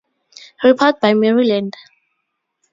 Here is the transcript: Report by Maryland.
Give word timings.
Report 0.63 0.99
by 0.99 1.13
Maryland. 1.13 1.77